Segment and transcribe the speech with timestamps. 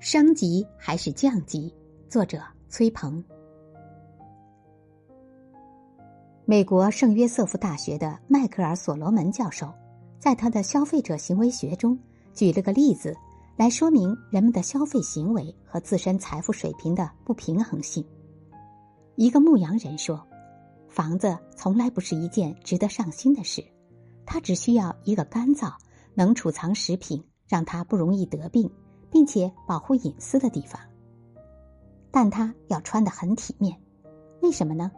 [0.00, 1.74] 升级还是降级？
[2.08, 3.22] 作者崔鹏。
[6.44, 9.68] 美国圣约瑟夫大学的迈克尔·所罗门教授，
[10.20, 11.98] 在他的消费者行为学中
[12.32, 13.12] 举了个例子，
[13.56, 18.04] 来说明人们的消费行为和自身财富水平的不平衡性。
[19.16, 20.24] 一个牧羊人说
[20.88, 23.64] ：“房子从来不是一件值得上心的事，
[24.24, 25.72] 它只需要一个干燥、
[26.14, 28.70] 能储藏食品，让它不容易得病。”
[29.10, 30.80] 并且保护隐私的地方，
[32.10, 33.80] 但他要穿得很体面，
[34.42, 34.90] 为什么呢？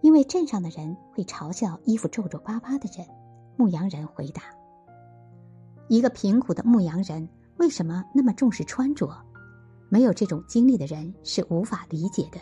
[0.00, 3.06] 因为镇上的人会嘲笑衣服皱皱巴巴的人。
[3.56, 4.42] 牧羊人回答
[5.88, 9.08] ：“一个贫苦的牧羊人为什么那么重视穿着？
[9.88, 12.40] 没有这种经历的人是无法理解的。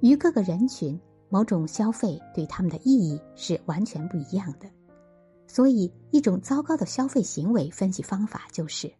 [0.00, 4.68] 与各个人群，某种消费对他们的意义是完全不一样的。
[5.46, 8.92] 所以，一种糟糕的消费行为分析方法就是。”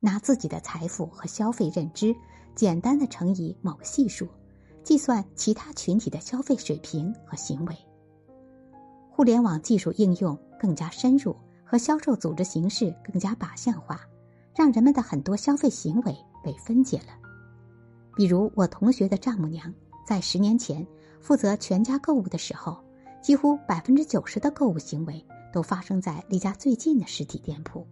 [0.00, 2.14] 拿自己的财富和消费认知
[2.54, 4.28] 简单的乘以某个系数，
[4.84, 7.76] 计算其他群体的消费水平和行为。
[9.10, 14.00] 互联网技术应用更加深入，和销售组织形式更加靶向化，
[14.54, 17.18] 让人们的很多消费行为被分解了。
[18.14, 19.72] 比如我同学的丈母娘，
[20.06, 20.86] 在十年前
[21.20, 22.78] 负责全家购物的时候，
[23.20, 27.84] 几乎百分之九十的购物行为都发生在离家最近的实体店铺，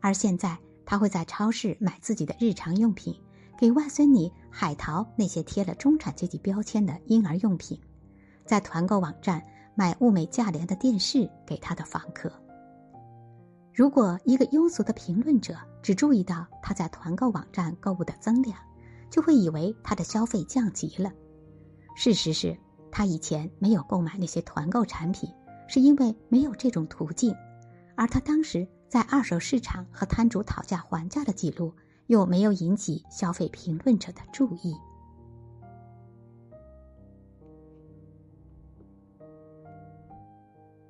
[0.00, 0.58] 而现在。
[0.90, 3.14] 他会在超市买自己的日常用品，
[3.56, 7.80] 给外孙女海淘那些贴了中产阶级标签的婴儿用品，
[8.44, 9.40] 在团购网站
[9.76, 12.32] 买物美价廉的电视给他的房客。
[13.72, 18.58] 如果一个庸俗的评论者只注意到他在团购网站购物的增量，
[19.08, 21.12] 就会以为他的消费降级了。
[21.94, 22.58] 事实是
[22.90, 25.32] 他以前没有购买那些团购产品，
[25.68, 27.32] 是因为没有这种途径，
[27.94, 28.66] 而他当时。
[28.90, 31.72] 在二手市场和摊主讨价还价的记录，
[32.08, 34.74] 又没有引起消费评论者的注意。